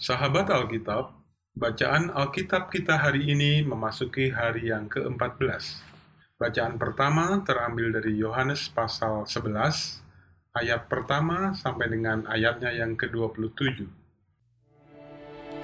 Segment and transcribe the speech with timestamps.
[0.00, 1.12] Sahabat Alkitab,
[1.52, 5.44] bacaan Alkitab kita hari ini memasuki hari yang ke-14.
[6.40, 10.00] Bacaan pertama terambil dari Yohanes pasal 11,
[10.56, 13.84] ayat pertama sampai dengan ayatnya yang ke-27.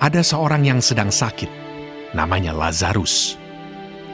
[0.04, 1.48] Ada seorang yang sedang sakit,
[2.12, 3.40] namanya Lazarus.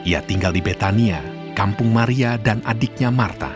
[0.07, 1.19] Ia tinggal di Betania,
[1.51, 3.51] kampung Maria dan adiknya Marta.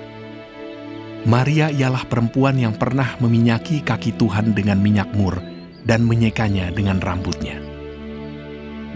[1.23, 7.59] Maria ialah perempuan yang pernah meminyaki kaki Tuhan dengan minyak mur dan menyekanya dengan rambutnya.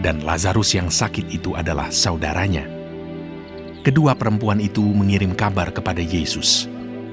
[0.02, 2.66] Dan Lazarus yang sakit itu adalah saudaranya.
[3.86, 6.66] Kedua perempuan itu mengirim kabar kepada Yesus.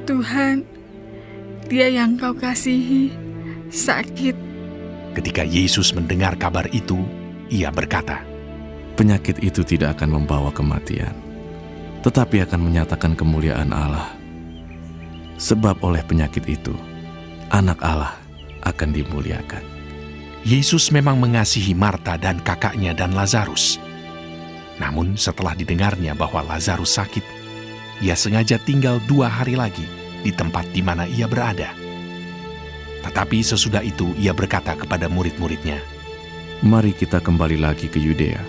[0.09, 0.65] Tuhan,
[1.69, 3.13] dia yang kau kasihi
[3.69, 4.33] sakit.
[5.13, 6.97] Ketika Yesus mendengar kabar itu,
[7.49, 8.25] ia berkata,
[8.97, 11.15] Penyakit itu tidak akan membawa kematian,
[12.03, 14.11] tetapi akan menyatakan kemuliaan Allah.
[15.39, 16.75] Sebab oleh penyakit itu,
[17.47, 18.28] anak Allah
[18.63, 19.63] akan dimuliakan.
[20.47, 23.75] Yesus memang mengasihi Marta dan kakaknya dan Lazarus.
[24.79, 27.25] Namun setelah didengarnya bahwa Lazarus sakit,
[27.99, 29.83] ia sengaja tinggal dua hari lagi
[30.23, 31.75] di tempat di mana ia berada.
[33.03, 35.79] Tetapi sesudah itu ia berkata kepada murid-muridnya,
[36.59, 38.39] Mari kita kembali lagi ke Yudea.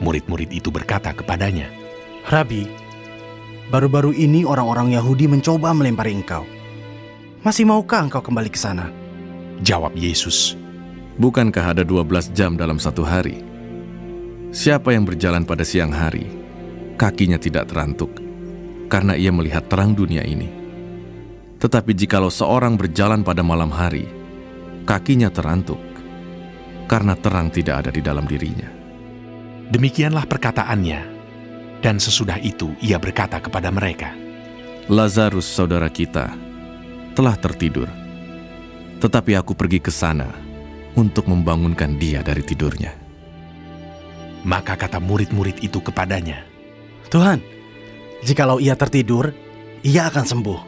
[0.00, 1.68] Murid-murid itu berkata kepadanya,
[2.28, 2.68] Rabi,
[3.68, 6.44] baru-baru ini orang-orang Yahudi mencoba melempari engkau.
[7.44, 9.05] Masih maukah engkau kembali ke sana?
[9.64, 10.56] Jawab Yesus,
[11.16, 13.40] Bukankah ada 12 jam dalam satu hari?
[14.52, 16.28] Siapa yang berjalan pada siang hari,
[17.00, 18.12] kakinya tidak terantuk,
[18.92, 20.52] karena ia melihat terang dunia ini.
[21.56, 24.04] Tetapi jikalau seorang berjalan pada malam hari,
[24.84, 25.80] kakinya terantuk,
[26.84, 28.68] karena terang tidak ada di dalam dirinya.
[29.72, 31.16] Demikianlah perkataannya.
[31.76, 34.12] Dan sesudah itu ia berkata kepada mereka,
[34.88, 36.32] Lazarus saudara kita
[37.12, 37.86] telah tertidur,
[39.00, 40.28] tetapi aku pergi ke sana
[40.96, 42.92] untuk membangunkan dia dari tidurnya.
[44.46, 46.46] Maka kata murid-murid itu kepadanya,
[47.10, 47.42] Tuhan,
[48.22, 49.34] jikalau ia tertidur,
[49.82, 50.60] ia akan sembuh.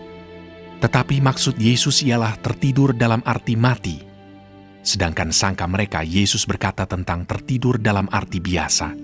[0.78, 3.98] Tetapi maksud Yesus ialah tertidur dalam arti mati.
[4.78, 8.94] Sedangkan sangka mereka Yesus berkata tentang tertidur dalam arti biasa.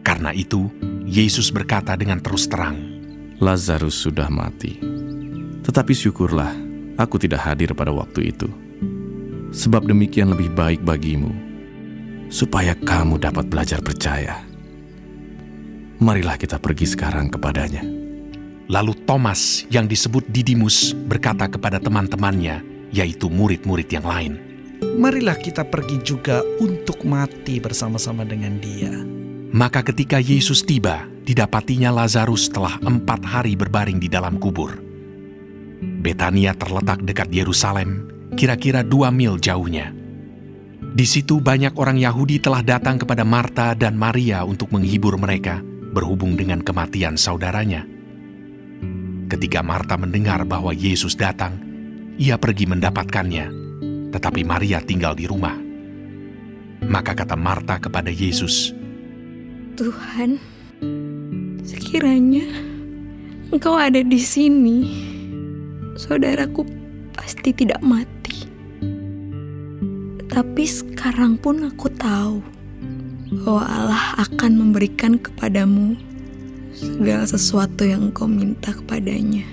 [0.00, 0.70] Karena itu,
[1.04, 2.78] Yesus berkata dengan terus terang,
[3.42, 4.78] Lazarus sudah mati.
[5.60, 8.48] Tetapi syukurlah, aku tidak hadir pada waktu itu.
[9.50, 11.30] Sebab demikian lebih baik bagimu,
[12.30, 14.42] supaya kamu dapat belajar percaya.
[16.00, 17.82] Marilah kita pergi sekarang kepadanya.
[18.70, 22.62] Lalu Thomas yang disebut Didimus berkata kepada teman-temannya,
[22.94, 24.38] yaitu murid-murid yang lain,
[24.80, 28.92] Marilah kita pergi juga untuk mati bersama-sama dengan dia.
[29.52, 34.89] Maka ketika Yesus tiba, didapatinya Lazarus telah empat hari berbaring di dalam kubur.
[36.00, 39.92] Betania terletak dekat Yerusalem, kira-kira dua mil jauhnya.
[40.80, 45.60] Di situ banyak orang Yahudi telah datang kepada Marta dan Maria untuk menghibur mereka
[45.92, 47.84] berhubung dengan kematian saudaranya.
[49.28, 51.60] Ketika Marta mendengar bahwa Yesus datang,
[52.16, 53.46] ia pergi mendapatkannya,
[54.10, 55.54] tetapi Maria tinggal di rumah.
[56.80, 58.72] Maka kata Marta kepada Yesus,
[59.76, 60.40] Tuhan,
[61.60, 62.48] sekiranya
[63.52, 64.78] engkau ada di sini,
[66.00, 66.64] saudaraku
[67.12, 68.48] pasti tidak mati.
[70.30, 72.40] Tapi sekarang pun aku tahu
[73.44, 75.98] bahwa Allah akan memberikan kepadamu
[76.72, 79.44] segala sesuatu yang engkau minta kepadanya.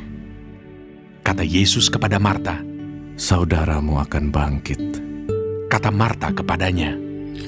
[1.28, 2.64] Kata Yesus kepada Marta,
[3.18, 4.80] Saudaramu akan bangkit.
[5.68, 6.96] kata Marta kepadanya,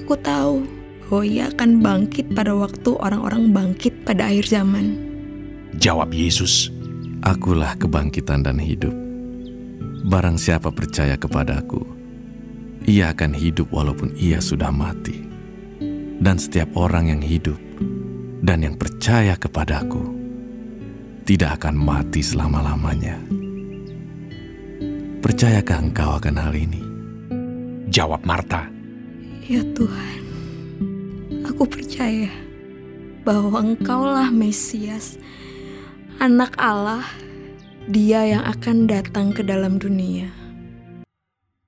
[0.04, 0.66] Aku tahu
[1.08, 4.98] bahwa ia akan bangkit pada waktu orang-orang bangkit pada akhir zaman.
[5.80, 6.74] jawab Yesus,
[7.24, 8.96] Akulah kebangkitan dan hidup.
[10.07, 11.84] Barang siapa percaya kepadaku,
[12.88, 15.28] ia akan hidup walaupun ia sudah mati.
[16.19, 17.59] Dan setiap orang yang hidup
[18.44, 20.03] dan yang percaya kepadaku
[21.24, 23.19] tidak akan mati selama-lamanya.
[25.19, 26.90] Percayakah engkau akan hal ini?
[27.90, 28.69] jawab Marta,
[29.49, 30.22] Ya Tuhan,
[31.41, 32.29] aku percaya
[33.26, 35.17] bahwa Engkaulah Mesias,
[36.20, 37.08] Anak Allah,
[37.88, 40.28] Dia yang akan datang ke dalam dunia.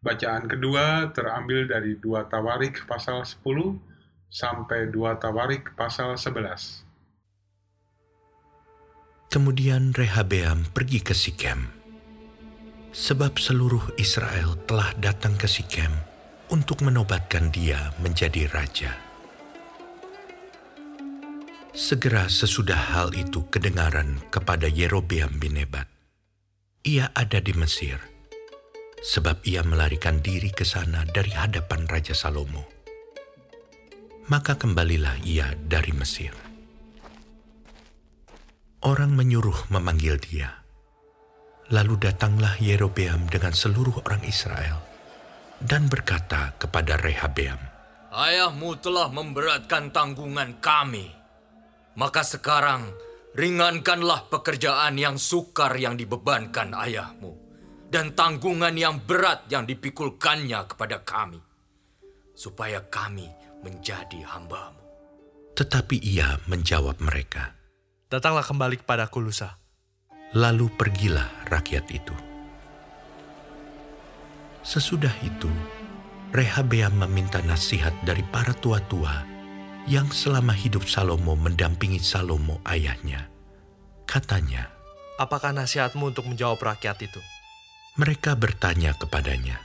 [0.03, 3.47] Bacaan kedua terambil dari 2 Tawarik pasal 10
[4.27, 6.83] sampai 2 Tawarik pasal 11.
[9.31, 11.71] Kemudian Rehabeam pergi ke Sikem,
[12.91, 15.95] sebab seluruh Israel telah datang ke Sikem
[16.51, 19.10] untuk menobatkan dia menjadi raja.
[21.71, 25.87] Segera sesudah hal itu kedengaran kepada Yerobeam bin Nebat.
[26.83, 27.95] Ia ada di Mesir,
[28.99, 32.67] sebab ia melarikan diri ke sana dari hadapan Raja Salomo.
[34.27, 36.35] Maka kembalilah ia dari Mesir.
[38.83, 40.67] Orang menyuruh memanggil dia.
[41.71, 44.83] Lalu datanglah Yerobeam dengan seluruh orang Israel
[45.63, 47.63] dan berkata kepada Rehabeam,
[48.11, 51.20] Ayahmu telah memberatkan tanggungan kami.
[51.99, 52.91] Maka sekarang
[53.35, 57.35] ringankanlah pekerjaan yang sukar yang dibebankan ayahmu
[57.91, 61.39] dan tanggungan yang berat yang dipikulkannya kepada kami,
[62.31, 63.27] supaya kami
[63.59, 64.79] menjadi hambamu.
[65.51, 67.61] Tetapi ia menjawab mereka,
[68.11, 69.55] Datanglah kembali kepadaku lusa.
[70.35, 72.11] Lalu pergilah rakyat itu.
[74.67, 75.47] Sesudah itu,
[76.35, 79.23] Rehabeam meminta nasihat dari para tua-tua
[79.89, 83.29] yang selama hidup Salomo mendampingi Salomo ayahnya.
[84.05, 84.67] Katanya,
[85.21, 87.21] Apakah nasihatmu untuk menjawab rakyat itu?
[87.91, 89.59] mereka bertanya kepadanya,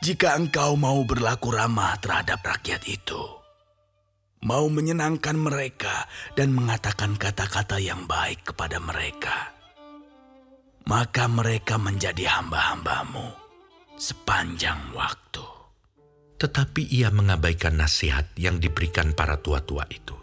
[0.00, 3.22] Jika engkau mau berlaku ramah terhadap rakyat itu,
[4.44, 6.06] mau menyenangkan mereka
[6.36, 9.52] dan mengatakan kata-kata yang baik kepada mereka,
[10.84, 13.32] maka mereka menjadi hamba-hambamu
[13.96, 15.53] sepanjang waktu.
[16.38, 20.14] Tetapi ia mengabaikan nasihat yang diberikan para tua-tua itu.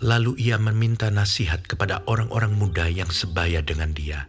[0.00, 4.28] Lalu ia meminta nasihat kepada orang-orang muda yang sebaya dengan dia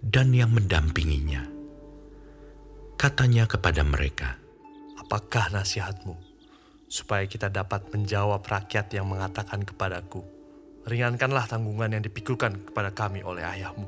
[0.00, 1.44] dan yang mendampinginya.
[2.96, 4.40] Katanya kepada mereka,
[5.12, 6.16] Apakah nasihatmu?
[6.88, 10.24] Supaya kita dapat menjawab rakyat yang mengatakan kepadaku,
[10.88, 13.84] ringankanlah tanggungan yang dipikulkan kepada kami oleh ayahmu.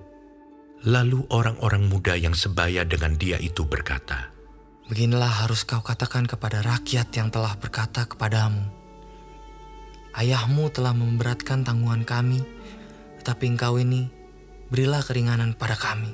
[0.84, 4.33] Lalu orang-orang muda yang sebaya dengan dia itu berkata,
[4.84, 8.68] Beginilah harus kau katakan kepada rakyat yang telah berkata kepadamu.
[10.12, 12.44] Ayahmu telah memberatkan tanggungan kami,
[13.16, 14.12] tetapi engkau ini
[14.68, 16.12] berilah keringanan pada kami.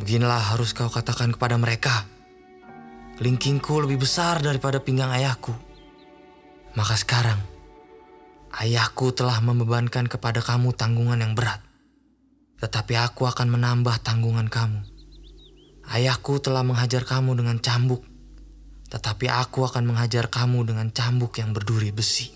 [0.00, 2.08] Beginilah harus kau katakan kepada mereka.
[3.20, 5.52] Kelingkingku lebih besar daripada pinggang ayahku.
[6.72, 7.40] Maka sekarang,
[8.64, 11.60] ayahku telah membebankan kepada kamu tanggungan yang berat.
[12.64, 14.95] Tetapi aku akan menambah tanggungan kamu.
[15.86, 18.02] Ayahku telah menghajar kamu dengan cambuk,
[18.90, 22.34] tetapi aku akan menghajar kamu dengan cambuk yang berduri besi.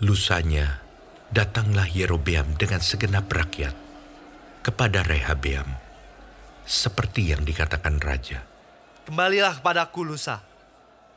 [0.00, 0.80] Lusanya,
[1.28, 3.76] datanglah Yerobeam dengan segenap rakyat
[4.64, 5.68] kepada Rehabeam,
[6.64, 8.44] seperti yang dikatakan raja.
[9.04, 10.44] Kembalilah kepadaku lusa.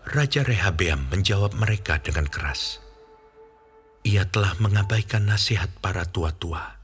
[0.01, 2.81] Raja Rehabeam menjawab mereka dengan keras.
[4.01, 6.81] Ia telah mengabaikan nasihat para tua-tua.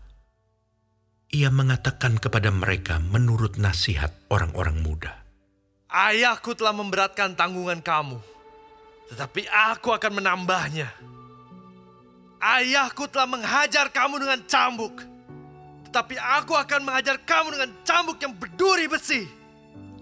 [1.28, 5.28] Ia mengatakan kepada mereka menurut nasihat orang-orang muda.
[5.92, 8.16] Ayahku telah memberatkan tanggungan kamu,
[9.12, 10.88] tetapi aku akan menambahnya.
[12.40, 15.04] Ayahku telah menghajar kamu dengan cambuk,
[15.92, 19.28] tetapi aku akan menghajar kamu dengan cambuk yang berduri besi.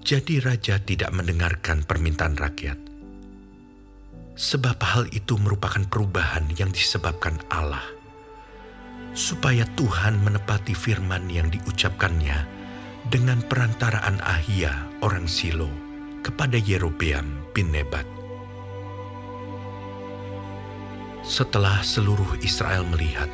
[0.06, 2.78] Jadi raja tidak mendengarkan permintaan rakyat.
[4.38, 7.95] Sebab hal itu merupakan perubahan yang disebabkan Allah.
[9.16, 12.36] Supaya Tuhan menepati firman yang diucapkannya
[13.08, 15.72] dengan perantaraan Ahia orang Silo
[16.20, 18.04] kepada Yerobeam bin Nebat.
[21.24, 23.32] Setelah seluruh Israel melihat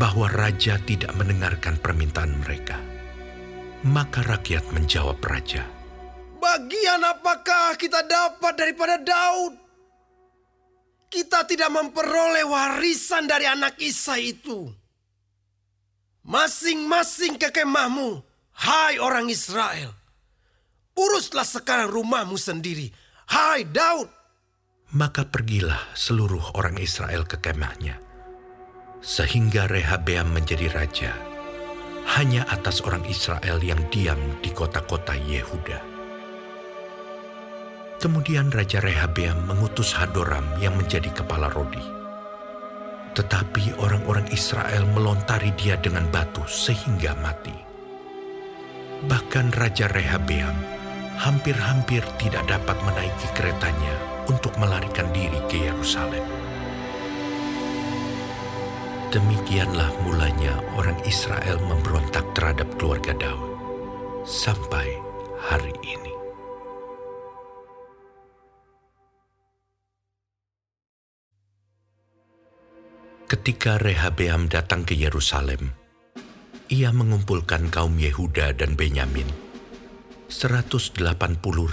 [0.00, 2.80] bahwa raja tidak mendengarkan permintaan mereka,
[3.86, 5.76] maka rakyat menjawab raja,
[6.46, 9.58] Bagian apakah kita dapat daripada Daud?
[11.10, 14.85] Kita tidak memperoleh warisan dari anak Isai itu.
[16.26, 18.18] Masing-masing ke kemahmu,
[18.58, 19.94] hai orang Israel.
[20.98, 22.90] Uruslah sekarang rumahmu sendiri,
[23.30, 24.10] hai Daud.
[24.98, 28.02] Maka pergilah seluruh orang Israel ke kemahnya.
[28.98, 31.14] Sehingga Rehabeam menjadi raja,
[32.18, 35.78] hanya atas orang Israel yang diam di kota-kota Yehuda.
[38.02, 42.05] Kemudian Raja Rehabeam mengutus Hadoram yang menjadi kepala Rodi.
[43.16, 47.56] Tetapi orang-orang Israel melontari dia dengan batu sehingga mati.
[49.08, 50.52] Bahkan Raja Rehabeam
[51.16, 53.96] hampir-hampir tidak dapat menaiki keretanya
[54.28, 56.24] untuk melarikan diri ke Yerusalem.
[59.14, 63.48] Demikianlah mulanya orang Israel memberontak terhadap keluarga Daud
[64.28, 64.98] sampai
[65.40, 66.15] hari ini.
[73.26, 75.74] Ketika Rehabeam datang ke Yerusalem,
[76.70, 79.26] ia mengumpulkan kaum Yehuda dan Benyamin,
[80.30, 80.94] 180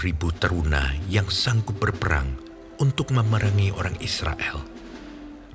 [0.02, 2.34] ribu teruna yang sanggup berperang
[2.82, 4.66] untuk memerangi orang Israel,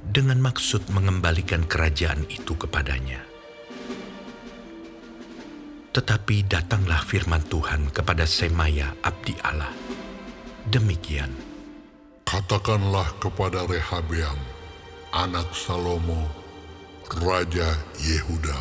[0.07, 3.19] dengan maksud mengembalikan kerajaan itu kepadanya.
[5.91, 9.75] Tetapi datanglah firman Tuhan kepada Semaya abdi Allah.
[10.63, 11.35] Demikian.
[12.23, 14.58] Katakanlah kepada Rehabeam,
[15.09, 16.29] anak Salomo,
[17.25, 18.59] Raja Yehuda,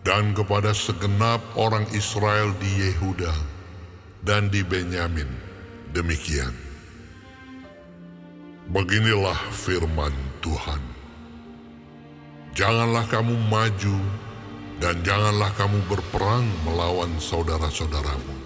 [0.00, 3.32] dan kepada segenap orang Israel di Yehuda
[4.24, 5.28] dan di Benyamin,
[5.92, 6.56] demikian.
[8.68, 10.12] Beginilah firman
[10.44, 10.80] Tuhan.
[12.56, 13.96] Janganlah kamu maju
[14.80, 18.36] dan janganlah kamu berperang melawan saudara-saudaramu.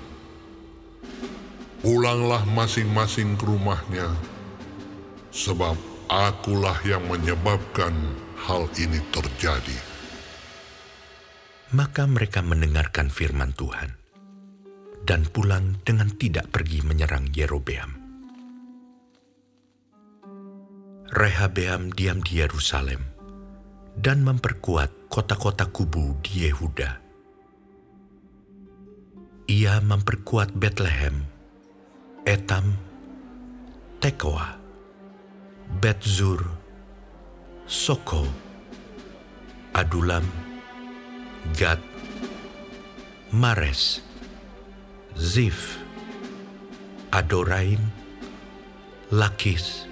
[1.83, 4.07] Pulanglah masing-masing ke rumahnya,
[5.35, 5.75] sebab
[6.13, 7.97] akulah yang menyebabkan
[8.45, 9.79] hal ini terjadi.
[11.73, 13.97] Maka mereka mendengarkan firman Tuhan
[15.09, 17.97] dan pulang dengan tidak pergi menyerang Yerobeam.
[21.13, 23.01] Rehabeam diam di Yerusalem
[23.97, 27.01] dan memperkuat kota-kota kubu di Yehuda.
[29.49, 31.25] Ia memperkuat Bethlehem,
[32.25, 32.77] Etam,
[34.01, 34.62] Tekoa,
[35.81, 36.45] Betzur,
[37.65, 38.29] Soko,
[39.73, 40.29] Adulam,
[41.57, 41.81] Gad,
[43.33, 44.05] Mares,
[45.17, 45.81] Zif,
[47.09, 47.81] Adoraim,
[49.09, 49.89] Lakis,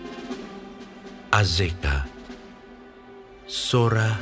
[1.33, 2.05] Azeka,
[3.49, 4.21] Sora,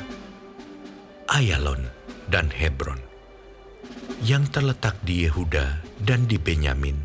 [1.27, 1.91] Ayalon,
[2.31, 3.03] dan Hebron,
[4.23, 6.95] yang terletak di Yehuda dan di Benyamin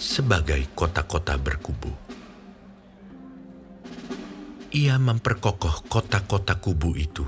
[0.00, 1.99] sebagai kota-kota berkubu.
[4.70, 7.26] Ia memperkokoh kota-kota kubu itu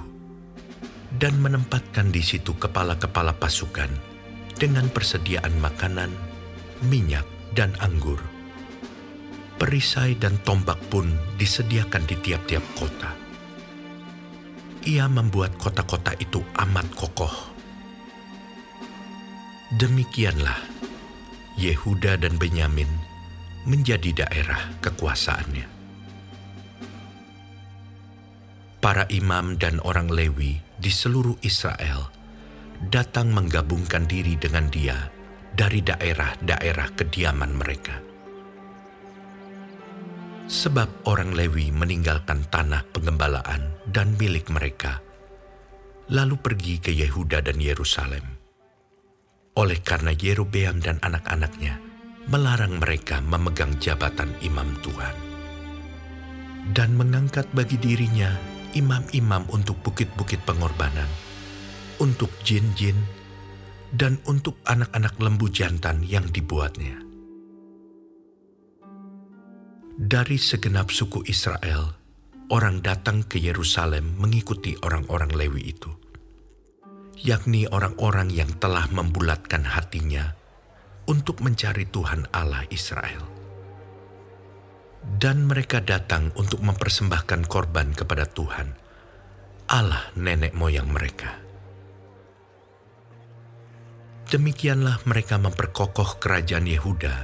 [1.12, 3.90] dan menempatkan di situ kepala-kepala pasukan
[4.54, 6.10] dengan persediaan makanan,
[6.86, 8.22] minyak, dan anggur.
[9.58, 13.22] Perisai dan tombak pun disediakan di tiap-tiap kota
[14.82, 17.30] ia membuat kota-kota itu amat kokoh.
[19.78, 20.58] Demikianlah
[21.54, 22.90] Yehuda dan Benyamin
[23.62, 25.81] menjadi daerah kekuasaannya.
[28.82, 32.10] Para imam dan orang Lewi di seluruh Israel
[32.90, 35.06] datang menggabungkan diri dengan dia
[35.54, 38.02] dari daerah-daerah kediaman mereka.
[40.50, 44.98] Sebab orang Lewi meninggalkan tanah pengembalaan dan milik mereka,
[46.10, 48.34] lalu pergi ke Yehuda dan Yerusalem.
[49.62, 51.78] Oleh karena Yerobeam dan anak-anaknya
[52.26, 55.14] melarang mereka memegang jabatan imam Tuhan.
[56.74, 61.08] Dan mengangkat bagi dirinya imam-imam untuk bukit-bukit pengorbanan,
[62.00, 62.96] untuk jin-jin,
[63.92, 67.12] dan untuk anak-anak lembu jantan yang dibuatnya
[70.02, 71.94] dari segenap suku Israel,
[72.50, 75.92] orang datang ke Yerusalem mengikuti orang-orang Lewi itu,
[77.22, 80.32] yakni orang-orang yang telah membulatkan hatinya
[81.06, 83.41] untuk mencari Tuhan Allah Israel.
[85.02, 88.74] Dan mereka datang untuk mempersembahkan korban kepada Tuhan,
[89.66, 91.42] Allah nenek moyang mereka.
[94.32, 97.16] Demikianlah mereka memperkokoh kerajaan Yehuda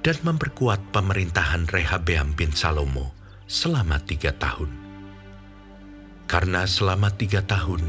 [0.00, 3.12] dan memperkuat pemerintahan Rehabeam bin Salomo
[3.44, 4.72] selama tiga tahun.
[6.24, 7.84] Karena selama tiga tahun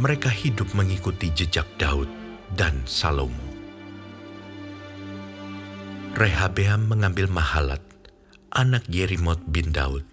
[0.00, 2.08] mereka hidup mengikuti jejak Daud
[2.56, 3.52] dan Salomo.
[6.16, 7.84] Rehabeam mengambil Mahalat,
[8.52, 10.04] anak Yerimot bin Daud,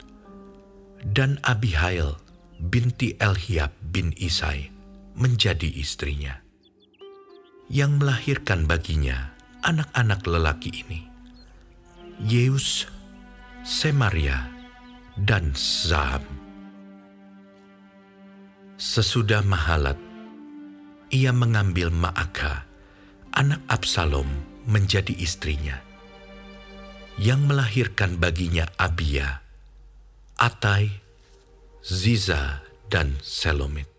[1.04, 2.16] dan Abihail
[2.60, 4.72] binti Elhiab bin Isai
[5.20, 6.40] menjadi istrinya,
[7.68, 11.00] yang melahirkan baginya anak-anak lelaki ini.
[12.20, 12.88] Yeus,
[13.64, 14.48] Semaria,
[15.20, 16.24] dan Zam.
[18.80, 20.00] Sesudah Mahalat,
[21.12, 22.64] ia mengambil Maaka,
[23.36, 24.28] anak Absalom,
[24.64, 25.80] menjadi istrinya,
[27.20, 29.44] yang melahirkan baginya Abia,
[30.40, 31.04] Atai,
[31.84, 33.92] Ziza, dan Selomit.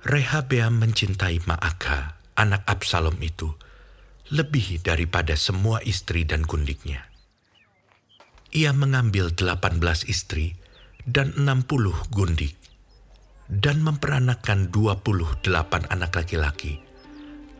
[0.00, 3.52] Rehabeam mencintai Maaka, anak Absalom itu,
[4.32, 7.04] lebih daripada semua istri dan gundiknya.
[8.56, 10.56] Ia mengambil delapan belas istri
[11.04, 12.56] dan enam puluh gundik,
[13.52, 16.80] dan memperanakan dua puluh delapan anak laki-laki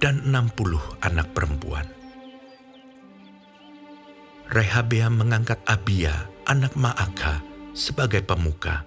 [0.01, 2.00] dan enam puluh anak perempuan.
[4.51, 7.39] Rehabeam mengangkat Abia, anak Maaka,
[7.71, 8.83] sebagai pemuka,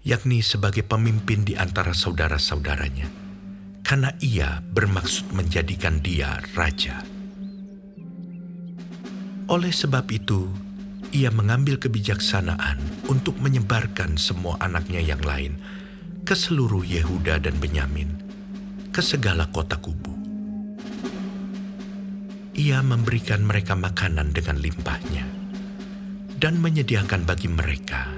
[0.00, 3.28] yakni sebagai pemimpin di antara saudara-saudaranya
[3.84, 7.00] karena ia bermaksud menjadikan dia raja.
[9.52, 10.48] Oleh sebab itu,
[11.12, 15.56] ia mengambil kebijaksanaan untuk menyebarkan semua anaknya yang lain
[16.28, 18.12] ke seluruh Yehuda dan Benyamin,
[18.92, 20.17] ke segala kota kubu.
[22.58, 25.22] Ia memberikan mereka makanan dengan limpahnya
[26.42, 28.10] dan menyediakan bagi mereka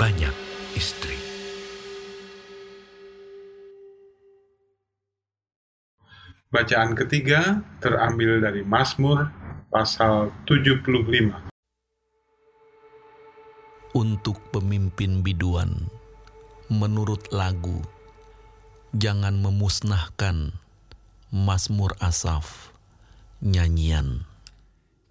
[0.00, 0.32] banyak
[0.72, 1.12] istri.
[6.48, 9.28] Bacaan ketiga terambil dari Mazmur
[9.68, 11.52] pasal 75.
[13.92, 15.92] Untuk pemimpin biduan,
[16.72, 17.84] menurut lagu,
[18.96, 20.56] jangan memusnahkan
[21.28, 22.71] Mazmur Asaf,
[23.42, 24.22] nyanyian.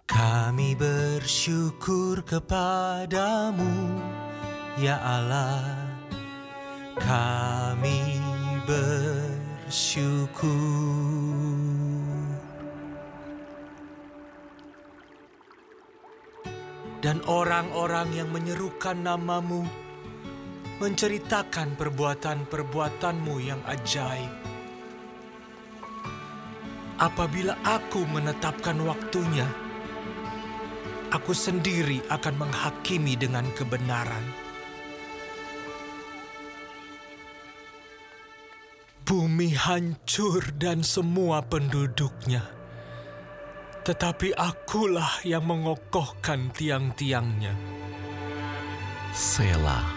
[0.08, 4.00] Kami bersyukur kepadamu,
[4.80, 5.92] ya Allah.
[6.96, 8.20] Kami
[8.64, 10.50] bersyukur.
[17.02, 19.66] Dan orang-orang yang menyerukan namamu
[20.78, 24.51] menceritakan perbuatan-perbuatanmu yang ajaib.
[27.02, 29.50] Apabila aku menetapkan waktunya,
[31.10, 34.22] aku sendiri akan menghakimi dengan kebenaran.
[39.02, 42.46] Bumi hancur dan semua penduduknya,
[43.82, 47.58] tetapi akulah yang mengokohkan tiang-tiangnya.
[49.10, 49.90] Selah.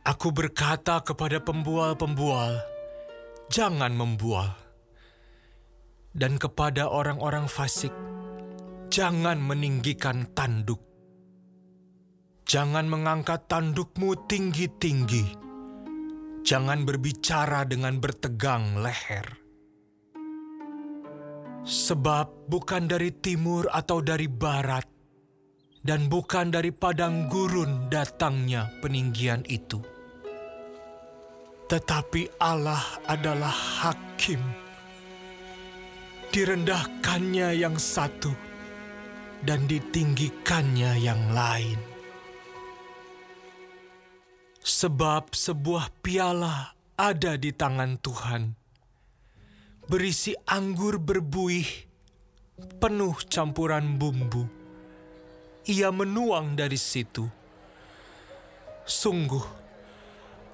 [0.00, 2.79] Aku berkata kepada pembual-pembual,
[3.50, 4.54] jangan membual.
[6.14, 7.90] Dan kepada orang-orang fasik,
[8.94, 10.78] jangan meninggikan tanduk.
[12.46, 15.38] Jangan mengangkat tandukmu tinggi-tinggi.
[16.46, 19.26] Jangan berbicara dengan bertegang leher.
[21.62, 24.86] Sebab bukan dari timur atau dari barat,
[25.84, 29.89] dan bukan dari padang gurun datangnya peninggian itu.
[31.70, 34.42] Tetapi Allah adalah hakim.
[36.34, 38.34] Direndahkannya yang satu,
[39.46, 41.78] dan ditinggikannya yang lain.
[44.60, 48.42] Sebab sebuah piala ada di tangan Tuhan,
[49.86, 51.70] berisi anggur berbuih,
[52.82, 54.42] penuh campuran bumbu.
[55.70, 57.30] Ia menuang dari situ.
[58.84, 59.59] Sungguh,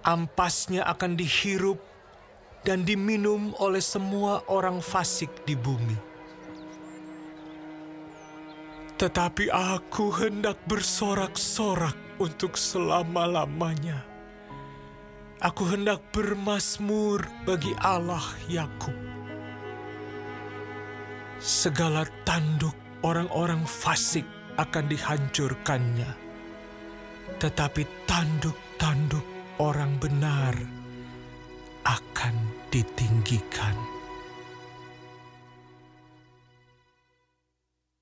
[0.07, 1.83] ampasnya akan dihirup
[2.63, 5.99] dan diminum oleh semua orang fasik di bumi.
[8.97, 14.01] Tetapi aku hendak bersorak-sorak untuk selama-lamanya.
[15.37, 18.97] Aku hendak bermasmur bagi Allah Yakub.
[21.37, 22.73] Segala tanduk
[23.05, 24.25] orang-orang fasik
[24.57, 26.09] akan dihancurkannya,
[27.37, 30.53] tetapi tanduk-tanduk orang benar
[31.87, 32.35] akan
[32.69, 33.96] ditinggikan.